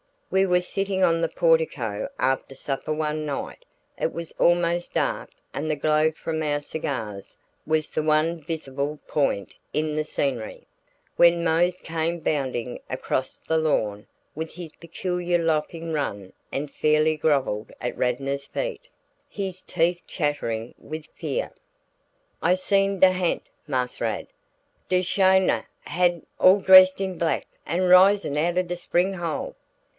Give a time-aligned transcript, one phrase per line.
[0.31, 3.65] We were sitting on the portico after supper one night
[3.99, 7.35] it was almost dark and the glow from our cigars
[7.67, 10.65] was the one visible point in the scenery
[11.17, 17.71] when Mose came bounding across the lawn with his peculiar loping run and fairly groveled
[17.81, 18.87] at Radnor's feet,
[19.29, 21.51] his teeth chattering with fear.
[22.41, 24.27] "I's seen de ha'nt, Marse Rad;
[24.89, 29.55] de sho nuff ha'nt all dressed in black an' risin' outen de spring hole."